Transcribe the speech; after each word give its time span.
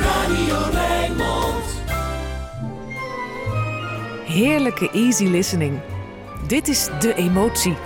Radio 0.00 0.56
Rijnmond. 0.72 1.64
Heerlijke 4.24 4.90
easy 4.90 5.24
listening. 5.24 5.80
Dit 6.46 6.68
is 6.68 6.88
De 7.00 7.14
Emotie 7.14 7.76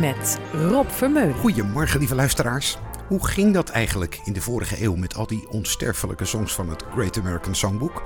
met 0.00 0.38
Rob 0.52 0.88
Vermeulen. 0.90 1.34
Goedemorgen, 1.34 1.98
lieve 1.98 2.14
luisteraars. 2.14 2.78
Hoe 3.08 3.26
ging 3.26 3.54
dat 3.54 3.68
eigenlijk 3.68 4.20
in 4.24 4.32
de 4.32 4.40
vorige 4.40 4.82
eeuw 4.82 4.94
met 4.94 5.14
al 5.14 5.26
die 5.26 5.48
onsterfelijke 5.48 6.24
songs 6.24 6.54
van 6.54 6.68
het 6.68 6.84
Great 6.92 7.18
American 7.18 7.54
Songbook? 7.54 8.02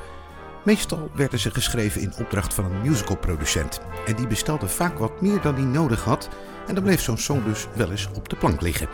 Meestal 0.65 1.11
werden 1.15 1.39
ze 1.39 1.51
geschreven 1.51 2.01
in 2.01 2.15
opdracht 2.19 2.55
van 2.55 2.65
een 2.65 2.81
musicalproducent. 2.83 3.81
En 4.07 4.17
die 4.17 4.27
bestelde 4.27 4.69
vaak 4.69 4.99
wat 4.99 5.21
meer 5.21 5.41
dan 5.41 5.55
hij 5.55 5.65
nodig 5.65 6.05
had. 6.05 6.29
En 6.67 6.75
dan 6.75 6.85
bleef 6.85 7.01
zo'n 7.01 7.19
song 7.19 7.45
dus 7.45 7.67
wel 7.75 7.91
eens 7.91 8.09
op 8.15 8.29
de 8.29 8.37
plank 8.37 8.61
liggen. 8.61 8.89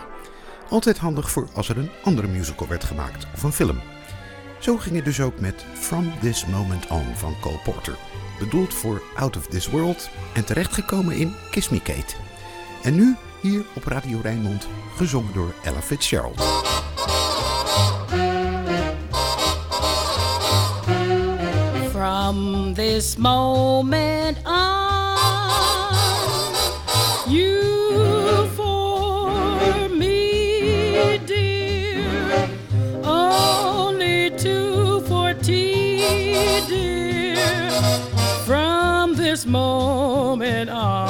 Altijd 0.68 0.98
handig 0.98 1.30
voor 1.30 1.48
als 1.54 1.68
er 1.68 1.78
een 1.78 1.90
andere 2.02 2.26
musical 2.26 2.68
werd 2.68 2.84
gemaakt 2.84 3.26
of 3.34 3.42
een 3.42 3.52
film. 3.52 3.80
Zo 4.58 4.76
ging 4.76 4.96
het 4.96 5.04
dus 5.04 5.20
ook 5.20 5.40
met 5.40 5.64
From 5.74 6.12
This 6.20 6.46
Moment 6.46 6.86
On 6.86 7.06
van 7.14 7.34
Cole 7.40 7.58
Porter. 7.64 7.96
Bedoeld 8.38 8.74
voor 8.74 9.02
Out 9.16 9.36
of 9.36 9.46
This 9.46 9.68
World 9.68 10.10
en 10.34 10.44
terechtgekomen 10.44 11.16
in 11.16 11.34
Kiss 11.50 11.68
Me 11.68 11.82
Kate. 11.82 12.14
En 12.82 12.94
nu 12.94 13.16
hier 13.40 13.64
op 13.74 13.84
Radio 13.84 14.18
Rijnmond, 14.22 14.68
gezongen 14.96 15.32
door 15.34 15.54
Ella 15.62 15.80
Fitzgerald. 15.80 16.42
From 21.90 22.74
this 22.74 23.16
moment 23.16 24.38
on, 24.46 25.14
you 27.34 27.87
dear. 36.68 37.70
From 38.44 39.14
this 39.14 39.44
moment 39.46 40.70
on, 40.70 41.08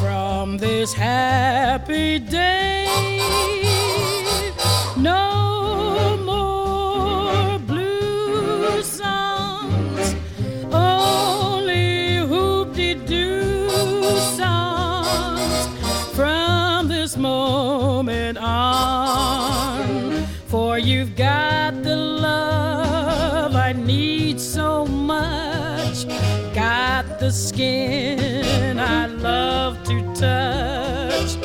from 0.00 0.58
this 0.58 0.92
happy 0.92 2.18
day, 2.18 2.86
no 4.96 6.16
more 6.24 7.58
blue 7.60 8.82
songs, 8.82 10.14
only 10.72 12.16
hoop-de-doo 12.16 13.68
songs. 14.36 15.68
From 16.16 16.88
this 16.88 17.16
moment 17.16 18.38
on, 18.38 20.26
for 20.46 20.78
you've 20.78 21.14
the 27.28 27.34
skin 27.34 28.80
I 28.80 29.04
love 29.04 29.84
to 29.84 30.00
touch, 30.14 31.38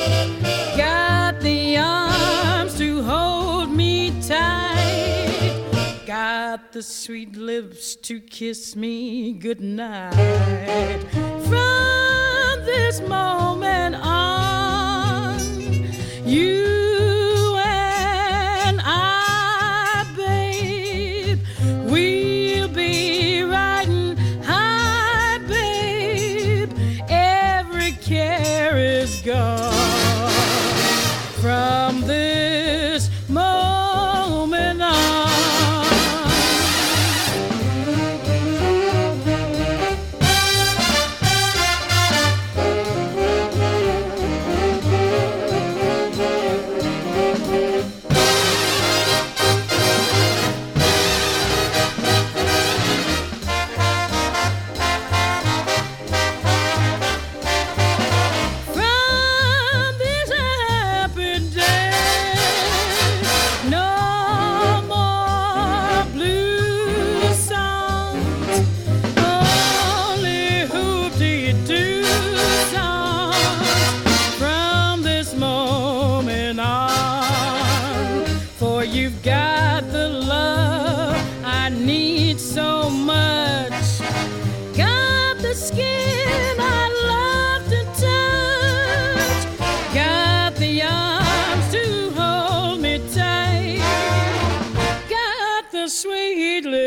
got 0.77 1.41
the 1.41 1.77
arms 1.77 2.77
to 2.77 3.03
hold 3.03 3.69
me 3.69 4.11
tight, 4.21 5.99
got 6.05 6.71
the 6.71 6.81
sweet 6.81 7.35
lips 7.35 7.97
to 7.97 8.21
kiss 8.21 8.77
me 8.77 9.33
goodnight. 9.33 11.03
From 11.49 12.65
this 12.65 13.01
moment 13.01 13.95
on, 13.95 15.37
you 16.25 17.02
care 29.23 29.72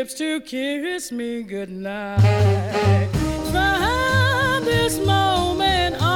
lips 0.07 0.13
to 0.19 0.39
kiss 0.41 1.11
me 1.11 1.43
goodnight. 1.43 2.21
From 3.51 4.63
this 4.63 5.05
moment 5.05 6.01
on, 6.01 6.06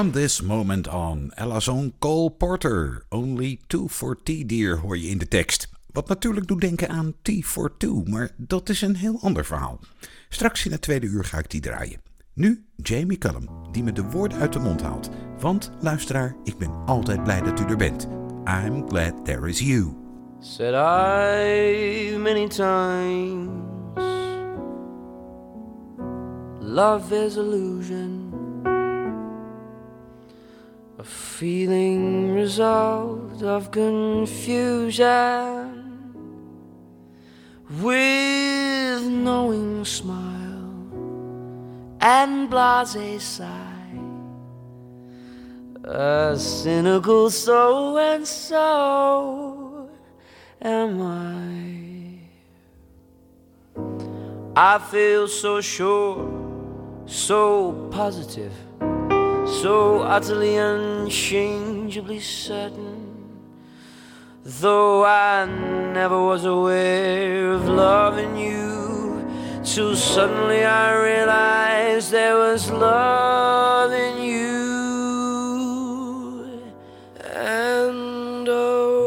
From 0.00 0.12
this 0.12 0.40
moment 0.40 0.88
on, 0.88 1.30
Ella's 1.36 1.68
own 1.68 1.92
Cole 1.98 2.30
Porter. 2.30 3.04
Only 3.10 3.60
two 3.66 3.86
for 3.88 4.16
tea, 4.22 4.46
dear, 4.46 4.76
hoor 4.76 4.98
je 4.98 5.08
in 5.08 5.18
de 5.18 5.28
tekst. 5.28 5.68
Wat 5.92 6.08
natuurlijk 6.08 6.46
doet 6.46 6.60
denken 6.60 6.88
aan 6.88 7.14
Tea 7.22 7.42
for 7.42 7.76
Two, 7.76 8.02
maar 8.06 8.30
dat 8.36 8.68
is 8.68 8.82
een 8.82 8.96
heel 8.96 9.18
ander 9.20 9.44
verhaal. 9.44 9.80
Straks 10.28 10.66
in 10.66 10.72
het 10.72 10.82
tweede 10.82 11.06
uur 11.06 11.24
ga 11.24 11.38
ik 11.38 11.50
die 11.50 11.60
draaien. 11.60 12.00
Nu 12.34 12.64
Jamie 12.76 13.18
Cullum, 13.18 13.48
die 13.72 13.82
me 13.82 13.92
de 13.92 14.02
woorden 14.02 14.38
uit 14.38 14.52
de 14.52 14.58
mond 14.58 14.82
haalt. 14.82 15.10
Want, 15.38 15.70
luisteraar, 15.80 16.36
ik 16.44 16.58
ben 16.58 16.72
altijd 16.86 17.22
blij 17.22 17.40
dat 17.40 17.60
u 17.60 17.64
er 17.64 17.76
bent. 17.76 18.08
I'm 18.44 18.88
glad 18.88 19.24
there 19.24 19.48
is 19.48 19.58
you. 19.58 19.94
Said 20.38 20.74
I 20.74 22.16
many 22.16 22.48
times 22.48 23.48
Love 26.60 27.24
is 27.24 27.36
illusion 27.36 28.29
A 31.00 31.02
feeling 31.02 32.34
result 32.34 33.42
of 33.42 33.70
confusion. 33.70 35.06
With 37.80 39.04
knowing 39.04 39.86
smile 39.86 40.92
And 42.02 42.50
blase 42.50 43.22
sigh. 43.22 43.98
A 45.84 46.36
cynical 46.36 47.30
so 47.30 47.96
and 47.96 48.26
so 48.26 49.88
am 50.60 51.00
I. 51.00 52.18
I 54.54 54.78
feel 54.78 55.28
so 55.28 55.62
sure, 55.62 56.28
so 57.06 57.88
positive, 57.90 58.52
so 59.50 60.02
utterly 60.02 60.56
unchangeably 60.56 62.20
certain. 62.20 62.98
Though 64.44 65.04
I 65.04 65.44
never 65.92 66.22
was 66.22 66.44
aware 66.44 67.52
of 67.52 67.68
loving 67.68 68.36
you, 68.36 69.24
till 69.64 69.94
suddenly 69.96 70.64
I 70.64 70.94
realized 70.94 72.10
there 72.10 72.36
was 72.36 72.70
love 72.70 73.92
in 73.92 74.22
you. 74.22 74.40
And 77.34 78.48
oh, 78.48 79.00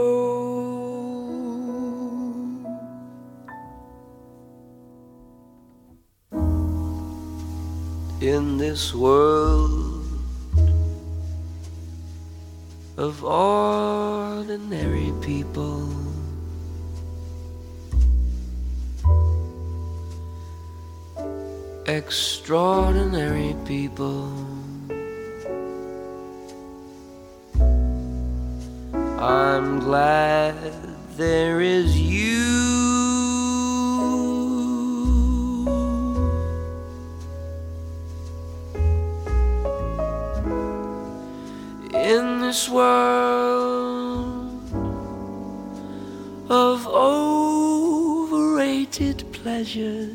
in 8.21 8.57
this 8.57 8.93
world 8.93 9.72
of 12.97 13.23
ordinary 13.23 15.11
people. 15.21 15.89
Extraordinary 21.87 23.55
people. 23.65 24.31
I'm 29.19 29.79
glad 29.79 30.55
there 31.17 31.61
is 31.61 31.99
you. 31.99 32.92
This 42.53 42.69
world 42.69 44.45
of 46.51 46.85
overrated 48.05 48.53
pleasures 49.33 50.13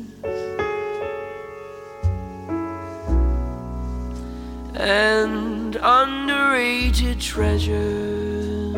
and 4.73 5.75
underrated 5.81 7.19
treasures. 7.19 8.73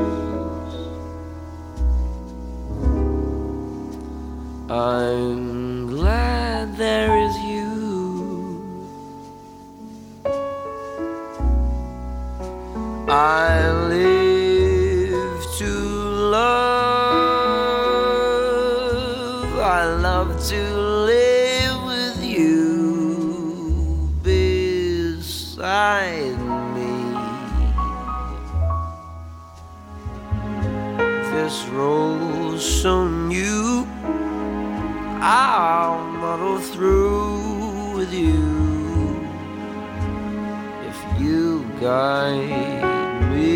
I'm 4.71 5.50
I'll 35.23 36.01
muddle 36.03 36.57
through 36.57 37.94
with 37.95 38.12
you 38.12 39.23
if 40.89 41.21
you 41.21 41.63
guide 41.79 43.29
me 43.29 43.51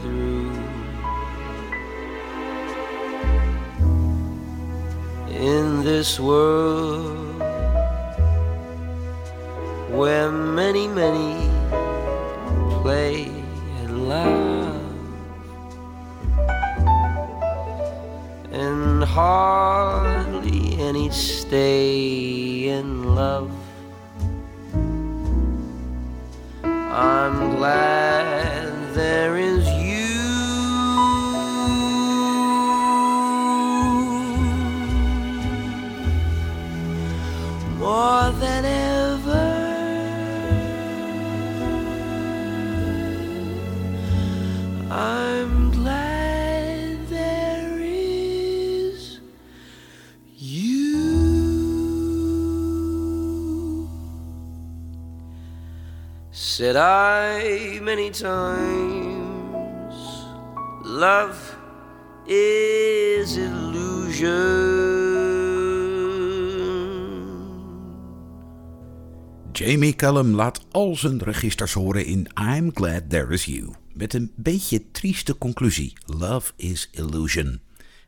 through. 0.00 0.50
In 5.28 5.84
this 5.84 6.18
world 6.18 7.42
where 9.90 10.32
many, 10.32 10.88
many 10.88 11.37
hardly 19.08 20.78
any 20.78 21.10
stay 21.10 22.68
in 22.68 23.14
love. 23.14 23.50
I'm 26.62 27.56
glad 27.56 28.94
there 28.94 29.36
is 29.38 29.66
you. 29.66 30.08
More 37.78 38.30
than 38.42 38.64
ever. 38.64 39.48
I'm 44.90 45.57
Said 56.58 56.74
I 56.74 57.78
many 57.82 58.10
times, 58.10 59.94
love 60.82 61.56
is 62.26 63.36
illusion. 63.36 64.36
Jamie 69.52 69.94
Cullum 69.94 70.34
laat 70.34 70.60
al 70.70 70.96
zijn 70.96 71.22
registers 71.22 71.72
horen 71.72 72.04
in 72.04 72.28
I'm 72.40 72.70
Glad 72.74 73.10
There 73.10 73.32
Is 73.32 73.44
You. 73.44 73.74
Met 73.92 74.14
een 74.14 74.32
beetje 74.36 74.90
trieste 74.90 75.38
conclusie. 75.38 75.92
Love 76.06 76.52
is 76.56 76.88
illusion. 76.92 77.60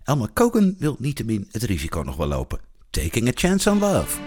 Elma 0.05 0.29
Kogan 0.33 0.75
wil 0.79 0.97
niettemin 0.99 1.49
het 1.51 1.63
risico 1.63 2.03
nog 2.03 2.17
wel 2.17 2.29
lopen. 2.29 2.61
Taking 2.91 3.29
a 3.29 3.33
chance 3.35 3.71
on 3.71 3.79
love. 3.79 4.19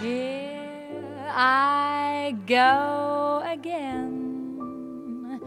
Here 0.00 1.30
I 1.36 1.83
go 2.32 3.42
again. 3.44 5.40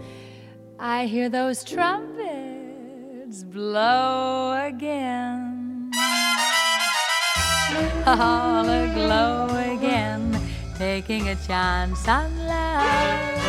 I 0.79 1.07
hear 1.07 1.29
those 1.29 1.63
trumpets 1.63 3.43
blow 3.43 4.53
again. 4.67 5.91
All 8.05 8.69
aglow 8.69 9.47
again, 9.73 10.39
taking 10.77 11.29
a 11.29 11.35
chance 11.35 12.07
on 12.07 12.29
love. 12.45 13.41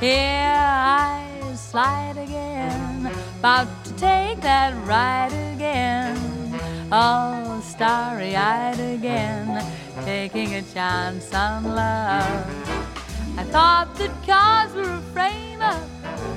Here 0.00 0.52
I 0.54 1.26
slide 1.54 2.16
again, 2.16 3.10
about 3.38 3.68
to 3.84 3.92
take 3.94 4.40
that 4.40 4.74
ride 4.86 5.32
again. 5.54 6.16
All 6.92 7.60
starry 7.60 8.36
eyed 8.36 8.80
again, 8.80 9.64
taking 10.04 10.54
a 10.54 10.62
chance 10.62 11.32
on 11.34 11.64
love. 11.64 12.46
I 13.38 13.44
thought 13.44 13.94
that 13.96 14.12
cars 14.26 14.72
were 14.74 14.94
a 14.94 15.02
frame 15.12 15.60
up, 15.62 15.88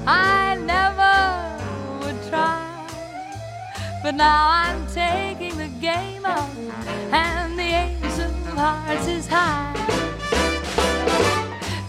I 0.06 0.56
never 0.56 2.06
would 2.06 2.20
try. 2.30 2.70
But 4.04 4.16
now 4.16 4.50
I'm 4.50 4.86
taking 4.88 5.58
the 5.58 5.70
game 5.80 6.26
up, 6.26 6.50
and 7.12 7.58
the 7.58 7.72
ace 7.86 8.20
of 8.20 8.34
hearts 8.56 9.08
is 9.08 9.28
high. 9.28 9.74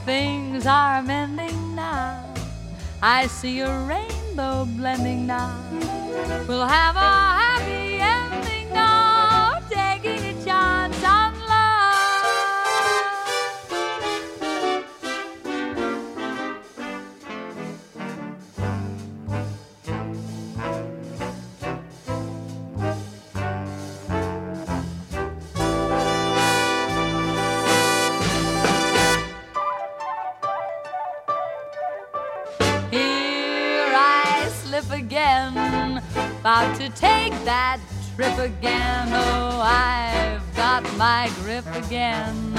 Things 0.04 0.66
are 0.66 1.02
mending 1.02 1.74
now. 1.74 2.34
I 3.02 3.26
see 3.26 3.60
a 3.60 3.78
rainbow 3.80 4.64
blending 4.76 5.26
now. 5.26 5.60
We'll 6.48 6.66
have 6.66 6.96
a 6.96 7.13
trip 38.16 38.38
again. 38.38 39.08
Oh, 39.12 39.60
I've 39.60 40.56
got 40.56 40.82
my 40.96 41.30
grip 41.42 41.66
again, 41.74 42.54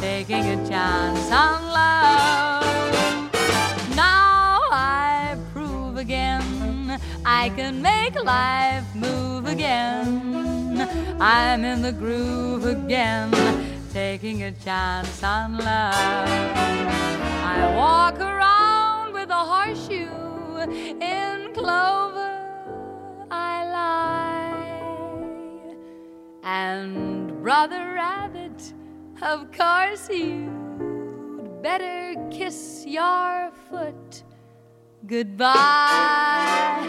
taking 0.00 0.44
a 0.46 0.68
chance 0.68 1.30
on 1.30 1.62
love. 1.68 2.64
Now 3.96 4.60
I 4.70 5.36
prove 5.52 5.96
again 5.96 6.72
I 7.24 7.50
can 7.50 7.80
make 7.80 8.14
life 8.22 8.84
move 8.94 9.46
again. 9.46 10.88
I'm 11.20 11.64
in 11.64 11.82
the 11.82 11.92
groove 11.92 12.66
again, 12.66 13.30
taking 13.92 14.42
a 14.42 14.52
chance 14.52 15.22
on 15.22 15.58
love. 15.58 16.28
I 17.44 17.72
walk 17.76 18.18
around 18.20 19.12
with 19.12 19.30
a 19.30 19.44
horseshoe 19.52 20.08
in 21.00 21.54
clover. 21.54 22.38
I 23.30 23.70
lie. 23.70 24.21
And 26.42 27.40
Brother 27.42 27.92
Rabbit, 27.94 28.72
of 29.22 29.52
course 29.52 30.08
you'd 30.10 31.62
better 31.62 32.14
kiss 32.30 32.84
your 32.86 33.52
foot 33.70 34.24
goodbye. 35.06 36.88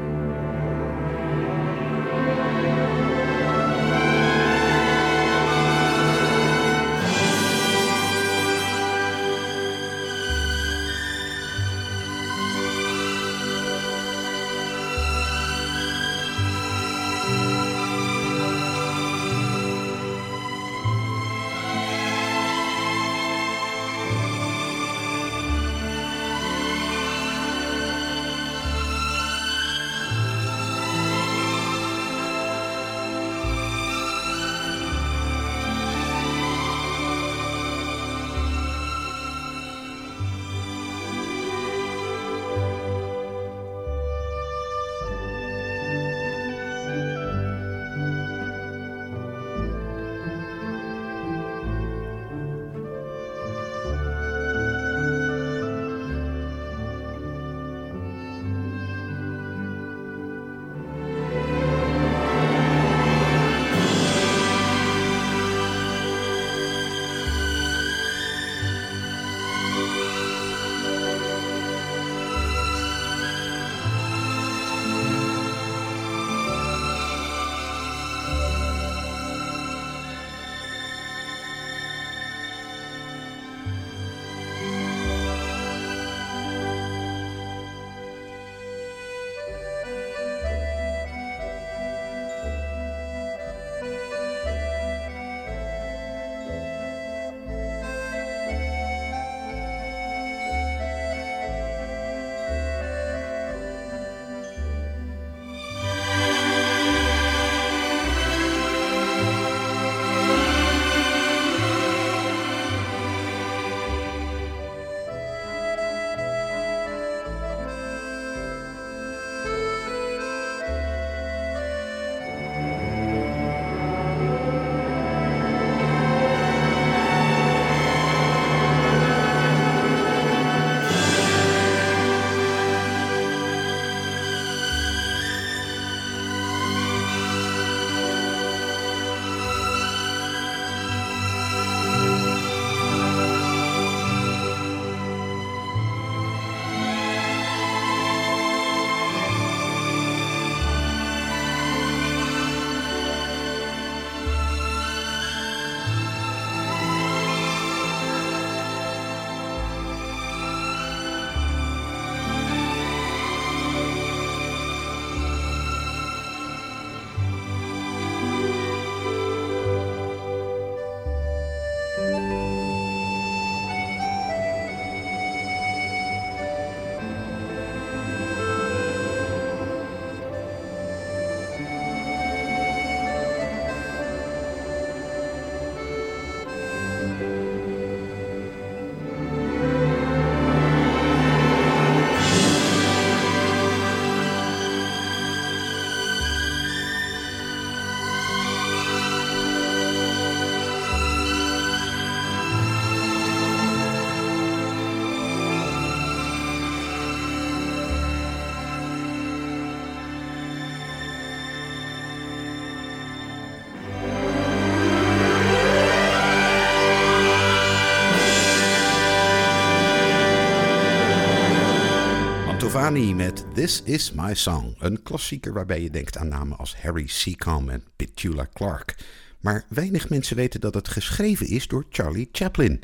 Giuliani 222.81 223.15
met 223.15 223.45
This 223.53 223.81
Is 223.83 224.11
My 224.11 224.33
Song. 224.33 224.75
Een 224.79 225.03
klassieker 225.03 225.53
waarbij 225.53 225.81
je 225.81 225.89
denkt 225.89 226.17
aan 226.17 226.27
namen 226.27 226.57
als 226.57 226.75
Harry 226.81 227.07
Seacombe 227.07 227.71
en 227.71 227.83
Petula 227.95 228.47
Clark. 228.53 228.95
Maar 229.39 229.65
weinig 229.67 230.09
mensen 230.09 230.35
weten 230.35 230.61
dat 230.61 230.73
het 230.73 230.87
geschreven 230.87 231.47
is 231.47 231.67
door 231.67 231.85
Charlie 231.89 232.29
Chaplin. 232.31 232.81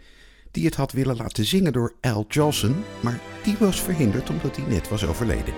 Die 0.52 0.66
het 0.66 0.76
had 0.76 0.92
willen 0.92 1.16
laten 1.16 1.46
zingen 1.46 1.74
door 1.74 1.94
Al 2.02 2.26
Jolson, 2.28 2.84
maar 3.00 3.20
die 3.44 3.56
was 3.60 3.82
verhinderd 3.82 4.30
omdat 4.30 4.56
hij 4.56 4.66
net 4.66 4.90
was 4.90 5.06
overleden. 5.06 5.54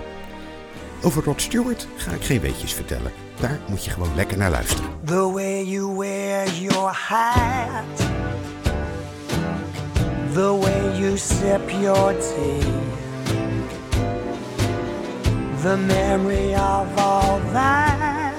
Over 1.02 1.24
Rod 1.24 1.42
Stewart 1.42 1.88
ga 1.96 2.12
ik 2.12 2.24
geen 2.24 2.42
weetjes 2.42 2.74
vertellen. 2.74 3.12
Daar 3.40 3.60
moet 3.70 3.86
je 3.86 3.92
gewoon 3.92 4.16
lekker 4.16 4.38
naar 4.38 4.52
luisteren. 4.52 4.90
The 5.06 5.32
way 5.34 5.64
you 5.64 5.98
wear 5.98 6.54
your 6.54 6.94
hat, 6.94 7.98
the 10.34 10.58
way 10.62 11.00
you 11.00 11.18
sip 11.18 11.70
your 11.70 12.18
tea, 12.18 12.89
the 15.64 15.76
memory 15.76 16.56
of 16.56 16.98
all 16.98 17.40
that. 17.52 18.34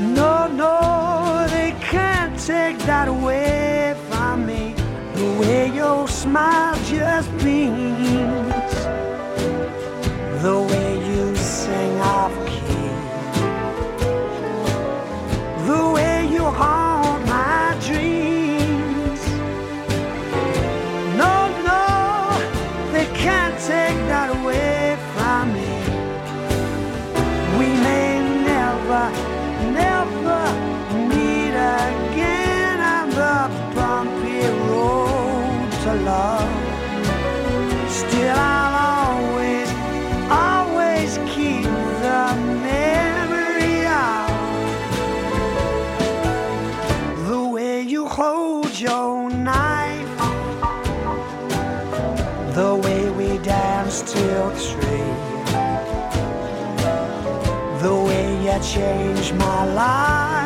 No, 0.00 0.48
no, 0.48 1.46
they 1.48 1.74
can't 1.80 2.38
take 2.38 2.78
that 2.80 3.08
away 3.08 3.96
from 4.10 4.44
me. 4.46 4.74
The 5.14 5.40
way 5.40 5.74
your 5.74 6.06
smile 6.08 6.76
just 6.84 7.30
beams, 7.38 7.59
changed 58.62 59.34
my 59.36 59.64
life. 59.72 60.39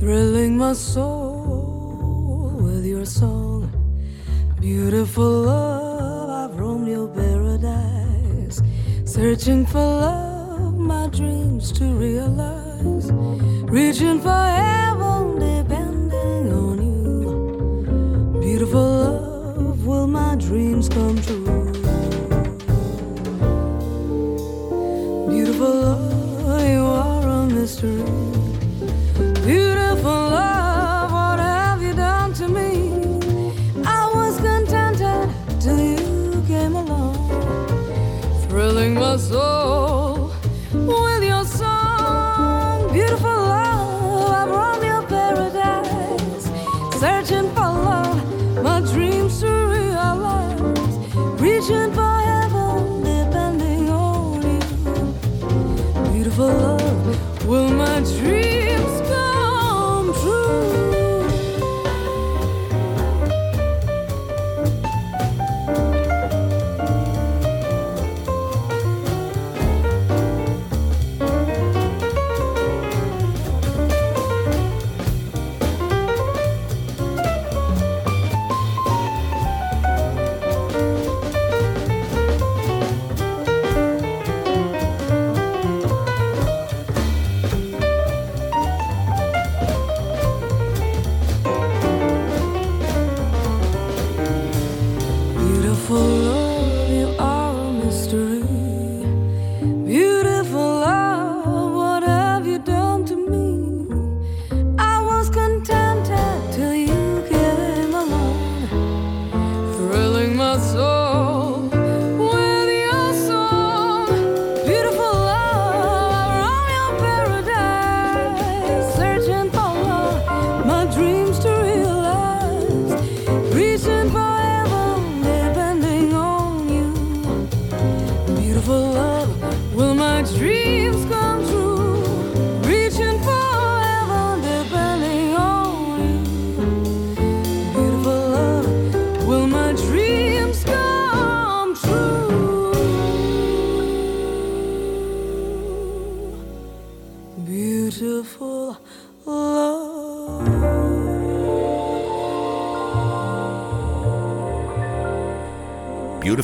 Thrilling 0.00 0.56
my 0.56 0.72
soul 0.72 2.56
with 2.58 2.86
your 2.86 3.04
song. 3.04 3.70
Beautiful 4.58 5.42
love, 5.42 6.30
I've 6.30 6.58
roamed 6.58 6.88
your 6.88 7.06
paradise, 7.08 8.62
searching 9.04 9.66
for 9.66 9.84
love, 10.06 10.78
my 10.78 11.06
dreams 11.08 11.70
to 11.72 11.84
realize, 11.84 13.12
reaching 13.68 14.18
for 14.22 14.42
heaven, 14.62 15.38
depending 15.38 16.50
on 16.50 16.76
you. 16.80 18.40
Beautiful 18.40 18.80
love, 18.80 19.86
will 19.86 20.06
my 20.06 20.34
dreams 20.36 20.88
come 20.88 21.20
true? 21.20 21.72
Beautiful 25.28 25.74
love, 25.74 26.68
you 26.70 26.84
are 26.86 27.28
a 27.28 27.46
mystery. 27.48 28.19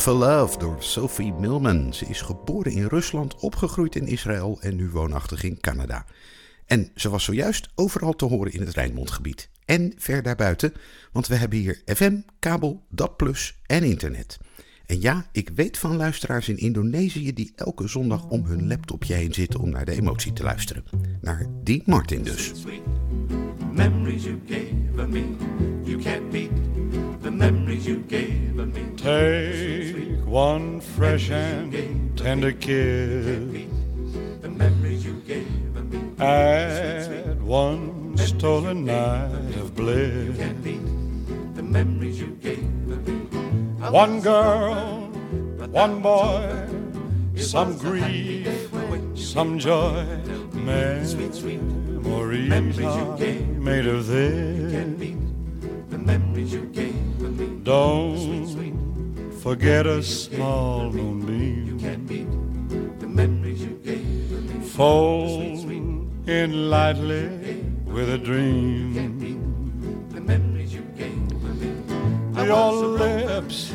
Beautiful 0.06 0.38
Love 0.38 0.58
door 0.58 0.76
Sophie 0.78 1.32
Milman. 1.32 1.94
Ze 1.94 2.06
is 2.06 2.20
geboren 2.20 2.72
in 2.72 2.86
Rusland, 2.86 3.36
opgegroeid 3.36 3.96
in 3.96 4.06
Israël 4.06 4.58
en 4.60 4.76
nu 4.76 4.90
woonachtig 4.90 5.42
in 5.42 5.60
Canada. 5.60 6.04
En 6.66 6.90
ze 6.94 7.08
was 7.08 7.24
zojuist 7.24 7.68
overal 7.74 8.12
te 8.12 8.24
horen 8.24 8.52
in 8.52 8.60
het 8.60 8.74
Rijnmondgebied. 8.74 9.48
En 9.64 9.92
ver 9.96 10.22
daarbuiten, 10.22 10.72
want 11.12 11.26
we 11.26 11.34
hebben 11.34 11.58
hier 11.58 11.82
FM, 11.86 12.20
kabel, 12.38 12.86
DAB+, 12.88 13.32
en 13.66 13.82
internet. 13.82 14.38
En 14.86 15.00
ja, 15.00 15.26
ik 15.32 15.50
weet 15.54 15.78
van 15.78 15.96
luisteraars 15.96 16.48
in 16.48 16.58
Indonesië 16.58 17.32
die 17.32 17.52
elke 17.56 17.88
zondag 17.88 18.28
om 18.28 18.44
hun 18.44 18.68
laptopje 18.68 19.14
heen 19.14 19.34
zitten 19.34 19.60
om 19.60 19.70
naar 19.70 19.84
de 19.84 19.92
emotie 19.92 20.32
te 20.32 20.42
luisteren. 20.42 20.84
Naar 21.20 21.46
die 21.62 21.82
Martin 21.86 22.22
dus. 22.22 22.52
Memories 23.72 24.24
you 24.24 24.40
gave 24.48 25.08
me, 25.08 25.24
you 25.84 26.02
can't 26.02 26.30
beat 26.30 26.50
the 27.22 27.30
memories 27.30 27.84
you 27.84 28.04
gave 28.08 28.66
me. 28.66 28.86
One 30.26 30.80
fresh 30.80 31.30
and 31.30 31.72
tender 32.18 32.50
kiss. 32.50 33.24
The 34.42 34.48
memories 34.50 35.04
you 35.04 35.14
gave 35.24 35.46
me, 35.90 36.00
At 36.18 37.38
one 37.40 38.16
stolen 38.18 38.84
night 38.86 39.54
of 39.56 39.76
bliss. 39.76 40.36
the 41.54 41.62
memories 41.62 42.18
you 42.20 42.36
gave 42.42 42.60
me. 42.86 42.96
One 43.88 44.20
girl, 44.20 44.74
one 45.70 46.02
boy, 46.02 46.66
some 47.36 47.78
grief, 47.78 48.48
some 49.14 49.60
joy. 49.60 50.04
Memories 50.52 52.50
made 53.60 53.86
of 53.86 54.06
this. 54.08 54.72
The 55.90 55.98
memories 55.98 56.52
you 56.52 56.64
gave 56.74 57.20
me, 57.20 57.60
Don't 57.62 58.35
forget 59.46 59.86
a 59.86 60.02
small 60.02 60.90
moonbeam. 60.90 61.78
the 62.98 63.06
memories 63.06 63.62
you 63.62 63.78
gave 63.84 64.02
me. 64.02 64.66
Fold 64.66 65.70
in 66.26 66.68
lightly 66.68 67.28
with 67.84 68.10
a 68.10 68.18
dream. 68.18 68.92
The 70.10 70.20
memories 70.20 70.74
you 70.74 70.82
gave 70.98 71.16
me, 71.30 71.36
Your 72.44 72.72
lips 72.72 73.70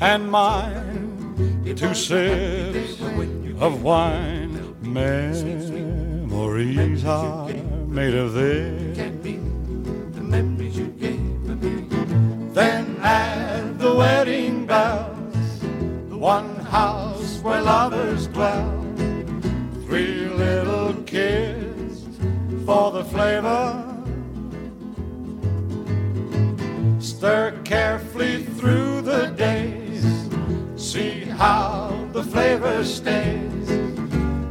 and 0.00 0.30
mine, 0.30 1.64
two 1.74 1.94
sips 1.94 3.00
of 3.58 3.82
wine. 3.82 4.76
Memories 4.82 5.72
are 7.04 7.48
made 7.88 8.14
of 8.14 8.34
this. 8.34 8.78
you. 10.78 10.94
Then 12.52 12.96
at 13.02 13.78
the 13.78 13.94
wedding 13.94 14.66
bells, 14.66 15.07
the 15.07 15.07
one 16.18 16.56
house 16.56 17.38
where 17.42 17.62
lovers 17.62 18.26
dwell. 18.26 18.84
Three 19.86 20.26
little 20.28 20.94
kids 21.04 22.02
for 22.66 22.90
the 22.90 23.04
flavor. 23.04 23.84
Stir 26.98 27.60
carefully 27.64 28.42
through 28.42 29.02
the 29.02 29.26
days. 29.36 30.04
See 30.76 31.20
how 31.20 32.08
the 32.12 32.24
flavor 32.24 32.84
stays. 32.84 33.68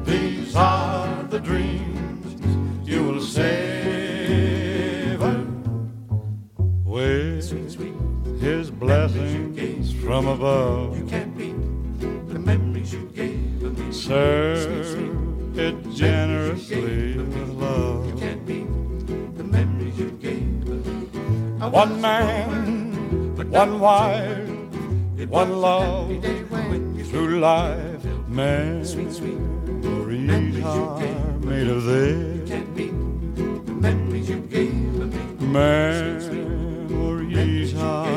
These 0.06 0.56
are 0.56 1.24
the 1.24 1.40
dreams 1.40 2.90
you 2.90 3.04
will 3.04 3.22
savor 3.22 4.38
with 6.86 7.38
his 8.40 8.72
blessings 8.72 9.92
from 9.92 10.28
above. 10.28 11.37
Serve 13.92 15.58
it 15.58 15.76
generously 15.92 17.18
with 17.18 17.50
love. 17.50 18.06
One 21.74 22.02
man, 22.02 23.36
one 23.50 23.80
wife, 23.80 24.50
one 25.30 25.62
love 25.62 26.10
through 27.10 27.40
life. 27.40 28.04
Memories 28.28 29.20
are 30.64 31.00
made 31.40 31.68
of 31.68 31.84
this. 31.86 32.50
Memories 35.40 37.74
are 37.76 38.17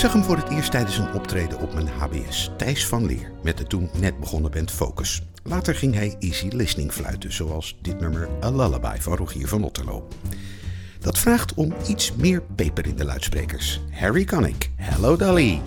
Zag 0.00 0.12
hem 0.12 0.24
voor 0.24 0.36
het 0.36 0.48
eerst 0.48 0.70
tijdens 0.70 0.98
een 0.98 1.12
optreden 1.12 1.60
op 1.60 1.74
mijn 1.74 1.88
HBS, 1.88 2.50
Thijs 2.56 2.86
van 2.86 3.06
Leer, 3.06 3.32
met 3.42 3.58
de 3.58 3.64
toen 3.64 3.90
net 3.98 4.20
begonnen 4.20 4.50
band 4.50 4.70
Focus. 4.70 5.22
Later 5.42 5.74
ging 5.74 5.94
hij 5.94 6.16
easy 6.20 6.48
listening 6.52 6.92
fluiten, 6.92 7.32
zoals 7.32 7.78
dit 7.82 8.00
nummer 8.00 8.28
A 8.44 8.50
Lullaby 8.50 8.96
van 9.00 9.16
Rogier 9.16 9.48
van 9.48 9.64
Otterlo. 9.64 10.08
Dat 11.00 11.18
vraagt 11.18 11.54
om 11.54 11.74
iets 11.86 12.12
meer 12.12 12.42
peper 12.42 12.86
in 12.86 12.96
de 12.96 13.04
luidsprekers. 13.04 13.80
Harry 13.90 14.24
Connick, 14.24 14.70
Hello 14.76 15.16
Dolly. 15.16 15.60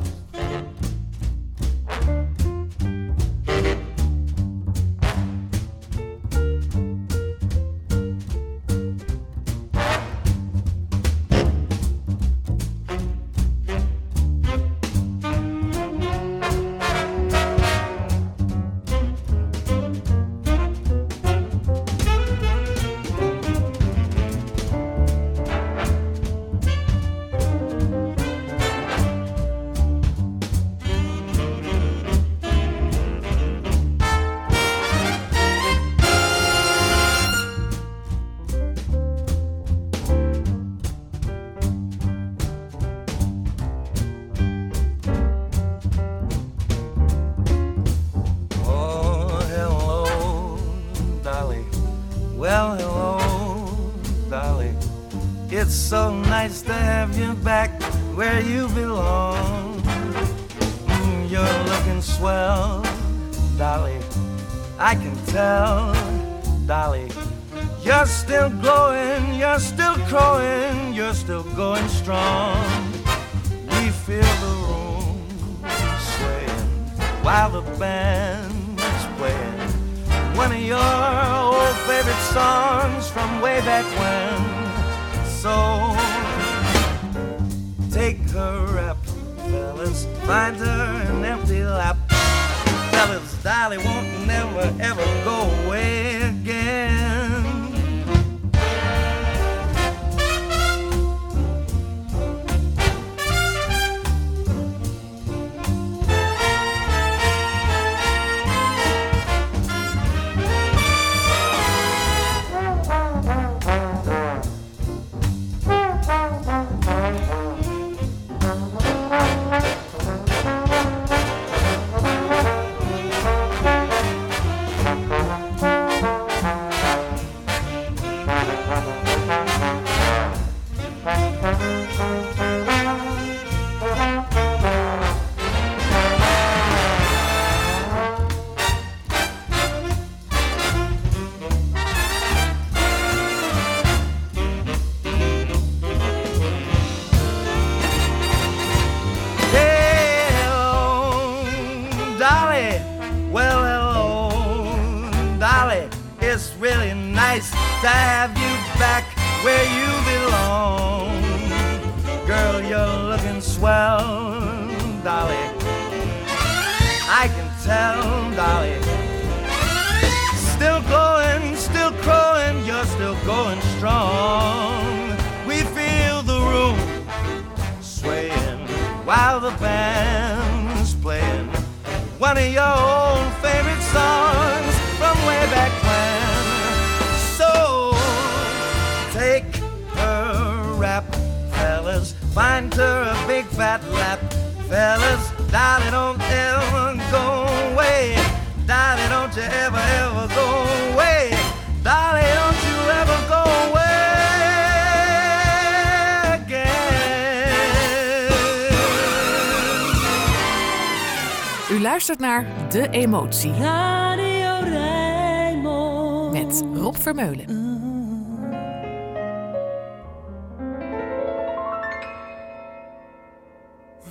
De 212.73 212.89
Emotie 212.89 213.51
Radio 213.51 214.59
Rijnmond. 214.63 216.31
met 216.31 216.63
Rob 216.73 216.95
Vermeulen. 216.95 217.47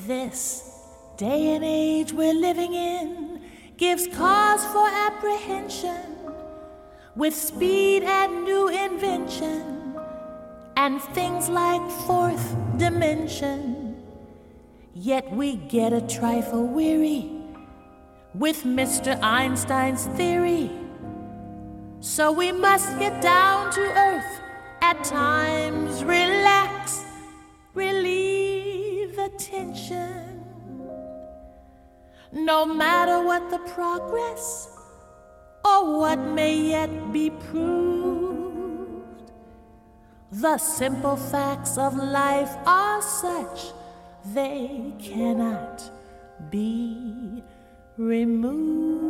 This 0.07 0.63
day 1.17 1.55
and 1.55 1.65
age 1.65 2.13
we're 2.13 2.41
living 2.41 2.75
in 2.75 3.41
gives 3.77 4.09
cause 4.09 4.65
for 4.73 4.89
apprehension 5.09 6.05
with 7.17 7.35
speed 7.35 8.05
and 8.05 8.45
new 8.45 8.69
invention 8.69 9.97
and 10.75 11.01
things 11.15 11.49
like 11.49 11.91
fourth 12.07 12.55
dimension. 12.77 13.97
Yet 14.93 15.25
we 15.33 15.57
get 15.69 15.93
a 15.93 16.01
trifle 16.01 16.69
weary 16.69 17.42
with 18.35 18.65
Mr. 18.65 19.19
Einstein's 19.23 20.07
theory. 20.07 20.71
So 22.01 22.33
we 22.33 22.51
must 22.51 22.99
get 22.99 23.23
down 23.23 23.71
to 23.73 23.81
earth 23.81 24.41
at 24.81 25.05
times, 25.05 26.03
relax, 26.03 27.05
relieve 27.75 29.15
the 29.17 29.29
tension. 29.39 30.45
No 32.33 32.65
matter 32.65 33.23
what 33.23 33.51
the 33.51 33.59
progress 33.59 34.69
or 35.65 35.99
what 35.99 36.19
may 36.19 36.57
yet 36.57 37.13
be 37.13 37.31
proved, 37.31 39.31
the 40.33 40.57
simple 40.57 41.17
facts 41.17 41.77
of 41.77 41.95
life 41.95 42.57
are 42.67 43.03
such 43.03 43.73
they 44.25 44.95
cannot 44.99 45.91
be 46.51 47.45
removed. 47.99 49.03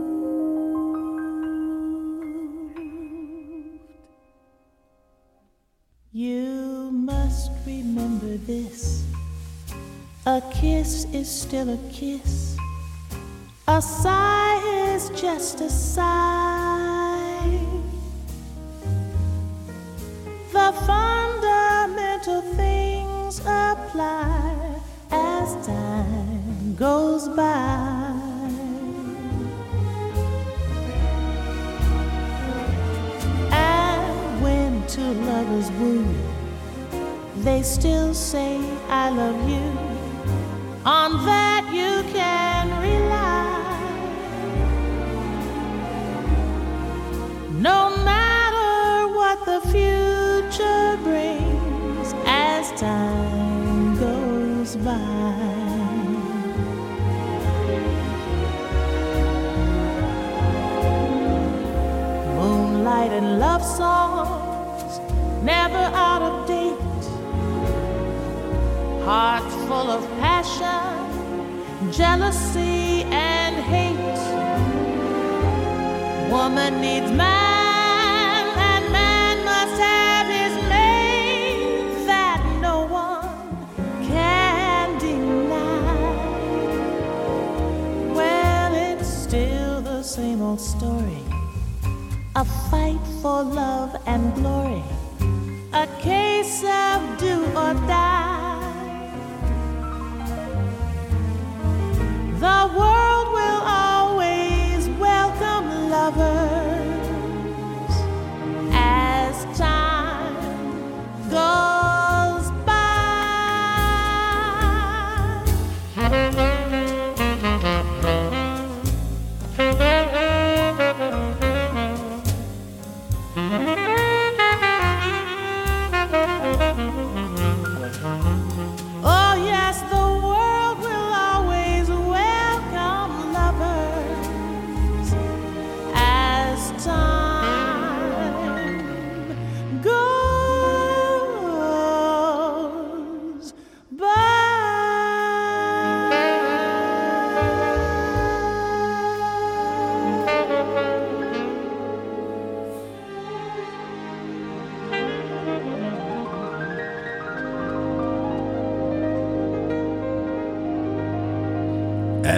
You 6.13 6.91
must 6.93 7.51
remember 7.65 8.37
this 8.37 9.05
a 10.27 10.43
kiss 10.53 11.07
is 11.13 11.29
still 11.31 11.71
a 11.71 11.79
kiss, 11.91 12.57
a 13.67 13.81
sigh 13.81 14.61
is 14.93 15.11
just 15.21 15.61
a 15.61 15.71
sigh. 15.71 17.59
The 20.53 20.73
fundamental 20.87 22.43
things 22.55 23.41
apply 23.41 24.81
as 25.11 25.67
time 25.67 26.75
goes 26.77 27.29
by. 27.29 28.22
Two 34.93 35.15
lovers 35.25 35.71
woo, 35.81 36.05
they 37.37 37.63
still 37.63 38.13
say, 38.13 38.61
I 38.91 39.09
love 39.09 39.49
you. 39.49 39.65
On 40.85 41.25
that 41.25 41.65
you 41.73 42.03
can 42.13 42.69
rely. 42.83 43.79
No 47.59 47.97
matter 48.05 49.09
what 49.17 49.39
the 49.47 49.61
future 49.73 50.99
brings 51.03 52.13
as 52.27 52.71
time 52.79 53.97
goes 53.99 54.77
by. 54.77 55.33
Moonlight 62.37 63.13
and 63.13 63.39
love 63.41 63.65
songs, 63.65 64.12
never 65.43 65.91
out 65.95 66.23
of 66.23 66.47
date. 66.47 66.79
Hearts 69.05 69.55
full 69.67 69.91
of 69.91 70.09
passion, 70.21 71.93
jealousy, 71.93 73.03
and 73.11 73.57
hate. 73.57 74.23
Woman 76.31 76.81
needs 76.81 77.11
man, 77.11 78.47
and 78.57 78.93
man 78.93 79.45
must 79.45 79.81
have 79.83 80.29
his 80.29 80.55
mate 80.69 82.07
that 82.07 82.41
no 82.61 82.87
one 82.87 83.67
can 84.07 84.99
deny. 84.99 86.15
Well, 88.15 88.75
it's 88.75 89.09
still 89.09 89.81
the 89.81 90.03
same 90.03 90.41
old 90.41 90.61
story 90.61 91.23
a 92.35 92.45
fight 92.71 93.01
for 93.21 93.43
love 93.43 93.95
and 94.07 94.35
glory 94.35 94.83
a 95.75 95.87
case 96.01 96.63
of 96.65 97.19
do 97.19 97.45
or 97.57 97.73
die. 97.89 98.61
The 102.39 102.75
world 102.77 103.12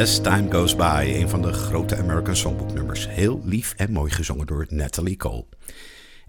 As 0.04 0.20
Time 0.20 0.52
Goes 0.52 0.76
By, 0.76 1.12
een 1.14 1.28
van 1.28 1.42
de 1.42 1.52
grote 1.52 1.96
American 1.96 2.36
Songbook 2.36 2.72
nummers. 2.72 3.08
Heel 3.08 3.42
lief 3.44 3.74
en 3.76 3.92
mooi 3.92 4.10
gezongen 4.10 4.46
door 4.46 4.66
Natalie 4.68 5.16
Cole. 5.16 5.44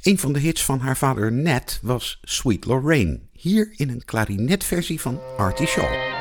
Een 0.01 0.17
van 0.17 0.33
de 0.33 0.39
hits 0.39 0.63
van 0.63 0.79
haar 0.79 0.97
vader 0.97 1.31
Nat 1.31 1.79
was 1.81 2.19
Sweet 2.21 2.65
Lorraine. 2.65 3.19
Hier 3.31 3.73
in 3.75 3.89
een 3.89 4.05
klarinetversie 4.05 5.01
van 5.01 5.19
Artie 5.37 5.67
Shaw. 5.67 6.14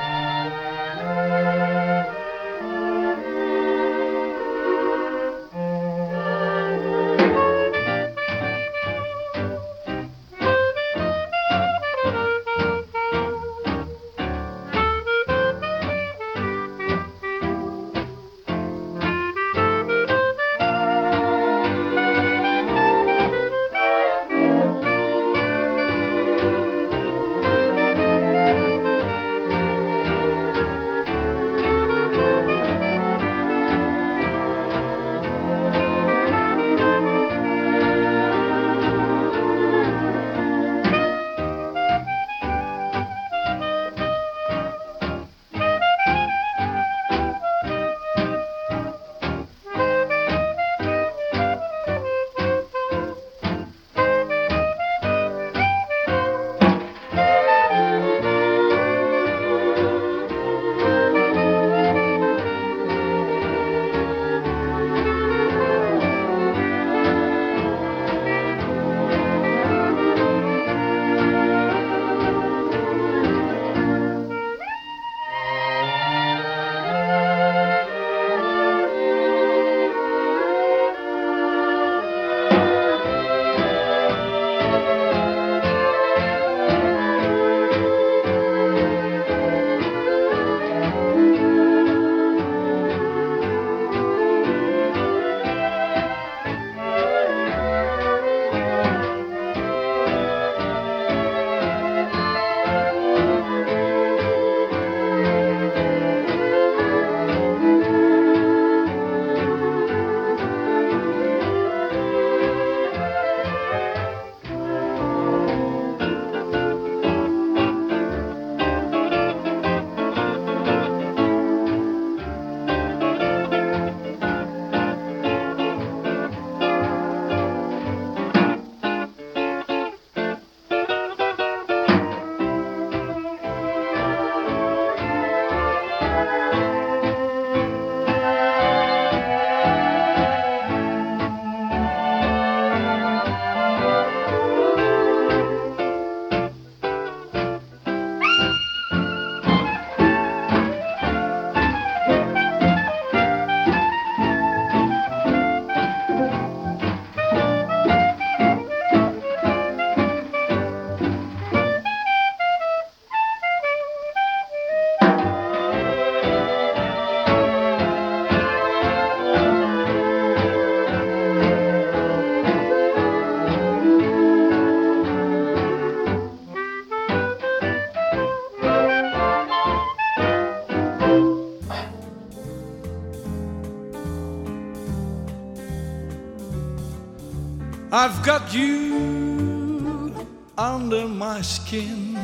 You 188.55 190.15
under 190.57 191.09
my 191.09 191.43
skin. 191.43 192.17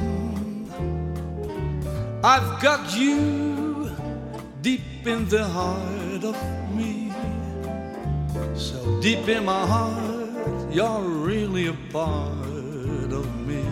I've 2.23 2.63
got 2.63 2.97
you 2.97 3.91
deep 4.63 5.07
in 5.07 5.29
the 5.29 5.45
heart 5.45 6.25
of 6.25 6.37
me. 6.75 7.13
So 8.55 9.01
deep 9.01 9.29
in 9.29 9.45
my 9.45 9.67
heart, 9.67 10.73
you're 10.73 11.03
really 11.03 11.67
a 11.67 11.77
part 11.93 13.11
of 13.13 13.27
me. 13.47 13.65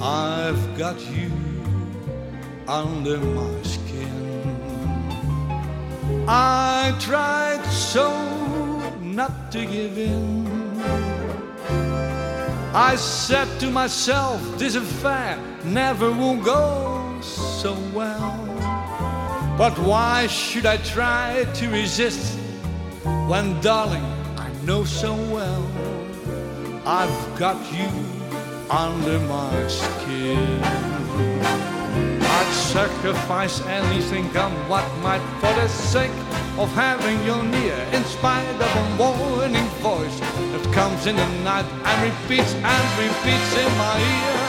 I've 0.00 0.78
got 0.78 0.98
you 1.10 1.30
under 2.66 3.18
my 3.18 3.62
skin. 3.62 4.20
I 6.26 6.94
tried 7.00 7.64
so 7.66 8.10
not 9.00 9.52
to 9.52 9.66
give 9.66 9.98
in. 9.98 10.39
I 12.72 12.94
said 12.94 13.48
to 13.60 13.70
myself, 13.70 14.40
this 14.56 14.76
affair 14.76 15.36
never 15.64 16.10
will 16.12 16.36
go 16.36 17.18
so 17.20 17.74
well. 17.92 18.46
But 19.58 19.76
why 19.78 20.28
should 20.28 20.66
I 20.66 20.76
try 20.78 21.46
to 21.54 21.68
resist 21.68 22.38
when, 23.26 23.60
darling, 23.60 24.04
I 24.36 24.52
know 24.64 24.84
so 24.84 25.14
well 25.34 25.66
I've 26.86 27.38
got 27.38 27.58
you 27.72 27.88
under 28.70 29.18
my 29.18 29.66
skin? 29.66 30.89
Sacrifice 32.80 33.60
anything, 33.66 34.30
come 34.30 34.54
what 34.66 34.86
might, 35.02 35.20
for 35.40 35.52
the 35.52 35.68
sake 35.68 36.16
of 36.56 36.72
having 36.72 37.22
you 37.26 37.36
near, 37.42 37.76
in 37.92 38.02
spite 38.04 38.56
of 38.56 38.72
a 38.82 38.86
warning 38.96 39.68
voice 39.84 40.18
that 40.20 40.66
comes 40.72 41.04
in 41.04 41.14
the 41.14 41.28
night 41.44 41.66
and 41.84 41.96
repeats 42.08 42.54
and 42.54 42.86
repeats 42.96 43.52
in 43.64 43.70
my 43.76 43.96
ear. 44.16 44.40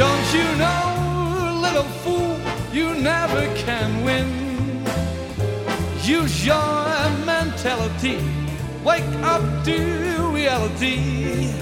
Don't 0.00 0.28
you 0.32 0.48
know, 0.56 1.60
little 1.60 1.88
fool, 2.00 2.40
you 2.72 2.94
never 2.94 3.42
can 3.56 4.04
win. 4.06 4.26
Use 6.02 6.46
your 6.46 6.86
mentality, 7.26 8.24
wake 8.82 9.12
up 9.22 9.42
to 9.66 9.76
reality. 10.32 11.52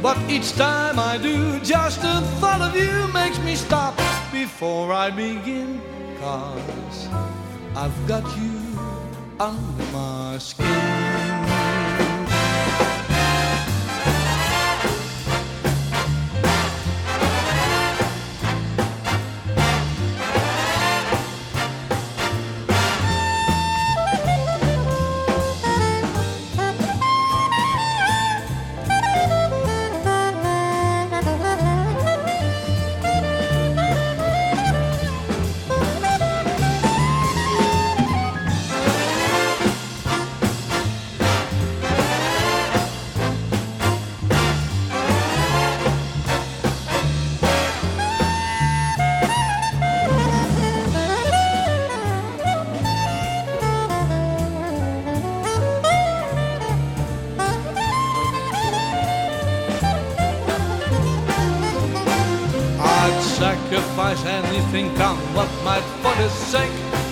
But 0.00 0.16
each 0.30 0.52
time 0.54 0.98
I 0.98 1.18
do, 1.18 1.60
just 1.60 2.00
the 2.00 2.22
thought 2.40 2.62
of 2.62 2.74
you 2.74 3.06
makes 3.12 3.38
me 3.40 3.54
stop 3.54 3.94
before 4.42 4.92
I 4.92 5.10
begin. 5.10 5.80
Cause 6.20 7.08
I've 7.74 7.98
got 8.06 8.24
you 8.38 8.54
under 9.40 9.84
my 9.92 10.38
skin. 10.38 11.37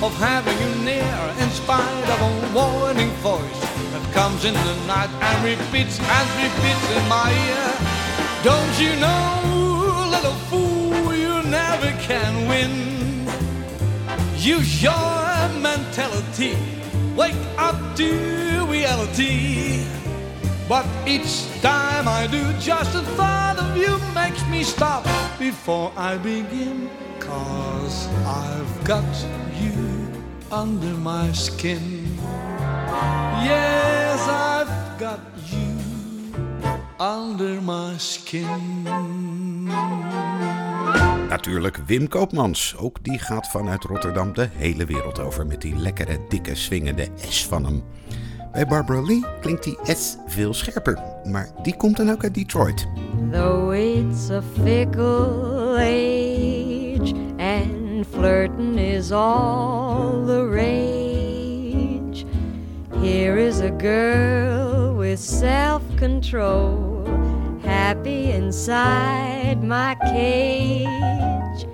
Of 0.06 0.14
having 0.18 0.56
you 0.64 0.72
near. 0.84 1.18
In 1.42 1.50
spite 1.50 2.08
of 2.14 2.20
a 2.30 2.32
warning 2.54 3.10
voice 3.30 3.60
that 3.92 4.04
comes 4.12 4.44
in 4.44 4.54
the 4.54 4.76
night 4.86 5.10
and 5.28 5.36
repeats 5.44 5.98
and 5.98 6.26
repeats 6.44 6.86
in 6.96 7.04
my 7.08 7.28
ear. 7.50 7.68
Don't 8.48 8.74
you 8.84 8.92
know, 9.04 9.30
little 10.14 10.38
fool, 10.48 11.12
you 11.24 11.34
never 11.60 11.90
can 12.08 12.32
win. 12.50 12.72
Use 14.36 14.80
your 14.80 15.34
mentality, 15.68 16.54
wake 17.16 17.42
up 17.58 17.78
to 17.96 18.10
reality. 18.76 19.84
But 20.68 20.86
each 21.06 21.32
time 21.62 22.06
I 22.06 22.28
do, 22.28 22.42
just 22.60 22.92
the 22.92 23.02
thought 23.18 23.56
of 23.58 23.76
you 23.76 23.94
makes 24.14 24.42
me 24.46 24.62
stop 24.62 25.04
before 25.38 25.90
I 25.96 26.16
begin. 26.16 26.90
Cause 27.18 28.06
I've 28.24 28.84
got 28.84 29.04
you 29.60 29.85
under 30.50 30.94
my 31.02 31.32
skin. 31.32 32.18
Yes, 33.42 34.20
I've 34.28 34.98
got 34.98 35.20
you 35.50 35.76
under 36.98 37.62
my 37.62 37.98
skin. 37.98 38.88
Natuurlijk 41.28 41.76
Wim 41.86 42.08
Koopmans. 42.08 42.76
Ook 42.78 43.04
die 43.04 43.18
gaat 43.18 43.48
vanuit 43.48 43.84
Rotterdam 43.84 44.34
de 44.34 44.48
hele 44.52 44.84
wereld 44.84 45.18
over 45.18 45.46
met 45.46 45.60
die 45.60 45.76
lekkere, 45.76 46.18
dikke, 46.28 46.54
swingende 46.54 47.08
S 47.28 47.46
van 47.46 47.64
hem. 47.64 47.82
Bij 48.52 48.66
Barbara 48.66 49.02
Lee 49.02 49.24
klinkt 49.40 49.64
die 49.64 49.78
S 49.84 50.16
veel 50.26 50.54
scherper, 50.54 50.98
maar 51.24 51.48
die 51.62 51.76
komt 51.76 51.96
dan 51.96 52.10
ook 52.10 52.22
uit 52.22 52.34
Detroit. 52.34 52.86
Though 53.32 53.74
it's 53.74 54.30
a 54.30 54.42
fickle 54.62 55.76
age 55.78 57.12
and 57.36 57.85
flirting 58.16 58.78
is 58.78 59.12
all 59.12 60.22
the 60.24 60.42
rage, 60.46 62.24
here 63.02 63.36
is 63.36 63.60
a 63.60 63.70
girl 63.70 64.94
with 64.94 65.18
self 65.20 65.82
control, 65.98 67.04
happy 67.62 68.30
inside 68.30 69.62
my 69.62 69.94
cage. 70.06 71.66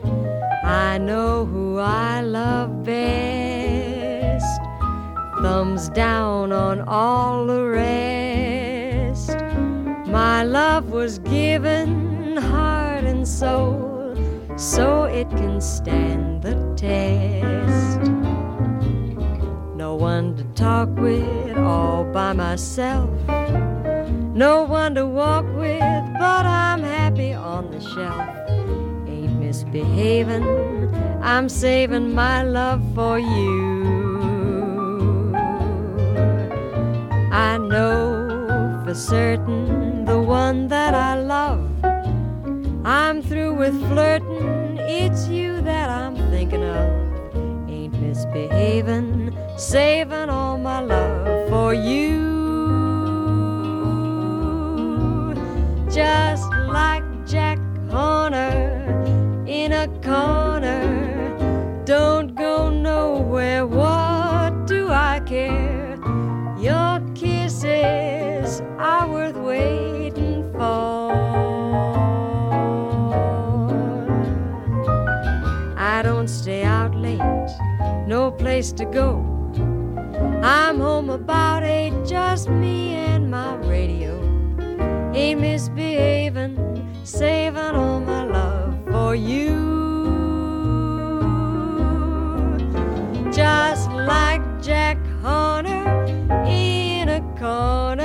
I 0.64 0.98
know 0.98 1.46
who 1.46 1.78
I 1.78 2.22
love 2.22 2.82
best, 2.82 4.60
thumbs 5.42 5.90
down 5.90 6.50
on 6.50 6.80
all 6.88 7.46
the 7.46 7.64
rest. 7.64 9.36
My 10.08 10.42
love 10.42 10.90
was 10.90 11.20
given 11.20 12.36
heart 12.36 13.04
and 13.04 13.28
soul 13.28 13.91
so 14.56 15.04
it 15.04 15.28
can 15.30 15.60
stand 15.60 16.42
the 16.42 16.54
test. 16.76 18.00
No 19.76 19.94
one 19.94 20.36
to 20.36 20.44
talk 20.54 20.88
with 20.96 21.56
all 21.58 22.04
by 22.04 22.32
myself. 22.32 23.10
No 24.34 24.64
one 24.64 24.94
to 24.94 25.06
walk 25.06 25.44
with, 25.54 25.80
but 26.18 26.46
I'm 26.46 26.82
happy 26.82 27.32
on 27.32 27.70
the 27.70 27.80
shelf. 27.80 28.28
Ain't 29.08 29.38
misbehaving, 29.38 30.44
I'm 31.22 31.48
saving 31.48 32.14
my 32.14 32.42
love 32.42 32.82
for 32.94 33.18
you. 33.18 33.82
I 37.30 37.58
know 37.58 38.82
for 38.84 38.94
certain 38.94 40.04
the 40.04 40.20
one 40.20 40.68
that 40.68 40.94
I 40.94 41.20
love. 41.20 41.68
I'm 42.84 43.22
through 43.22 43.54
with 43.54 43.78
flirting, 43.88 44.31
it's 45.00 45.26
you 45.26 45.60
that 45.62 45.88
I'm 45.88 46.16
thinking 46.30 46.62
of. 46.62 46.86
Ain't 47.68 47.94
misbehaving, 47.98 49.36
saving 49.56 50.28
all 50.28 50.58
my 50.58 50.80
love 50.80 51.48
for 51.48 51.72
you. 51.72 52.30
Just 55.90 56.48
like 56.68 57.04
Jack 57.26 57.58
Horner 57.90 59.44
in 59.46 59.72
a 59.72 59.88
corner. 60.02 61.01
Place 78.62 78.72
to 78.72 78.84
go. 78.84 79.24
I'm 80.40 80.78
home 80.78 81.10
about 81.10 81.64
eight, 81.64 81.92
just 82.06 82.48
me 82.48 82.94
and 82.94 83.28
my 83.28 83.56
radio. 83.56 84.12
Ain't 85.12 85.40
misbehaving, 85.40 86.56
saving 87.02 87.74
all 87.74 87.98
my 87.98 88.24
love 88.24 88.74
for 88.88 89.16
you. 89.16 89.58
Just 93.32 93.90
like 93.90 94.42
Jack 94.62 94.98
Horner 95.22 96.04
in 96.46 97.08
a 97.08 97.20
corner. 97.40 98.01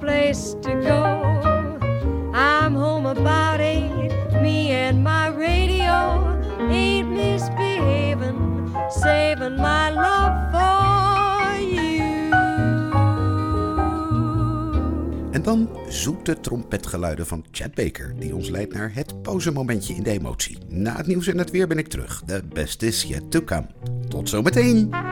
Place 0.00 0.54
to 0.60 0.80
go. 0.80 2.30
I'm 2.34 2.74
home 2.74 3.06
about. 3.06 3.42
Me 4.42 4.72
and 4.72 5.04
my 5.04 5.28
radio 5.28 6.36
ain't 6.68 7.08
misbehaving, 7.08 8.74
saving 8.90 9.56
my 9.56 9.90
love 9.90 10.50
for 10.50 11.60
you. 11.60 12.30
En 15.30 15.42
dan 15.42 15.68
zoete 15.88 16.40
trompetgeluiden 16.40 17.26
van 17.26 17.44
Chad 17.50 17.74
Baker, 17.74 18.14
die 18.18 18.34
ons 18.34 18.48
leidt 18.48 18.74
naar 18.74 18.90
het 18.94 19.22
pauzemomentje 19.22 19.94
in 19.94 20.02
de 20.02 20.10
emotie. 20.10 20.58
Na 20.68 20.96
het 20.96 21.06
nieuws 21.06 21.26
en 21.26 21.38
het 21.38 21.50
weer 21.50 21.66
ben 21.66 21.78
ik 21.78 21.88
terug. 21.88 22.22
The 22.26 22.42
best 22.52 22.82
is 22.82 23.02
yet 23.02 23.30
to 23.30 23.42
come. 23.44 23.66
Tot 24.08 24.28
zometeen! 24.28 25.11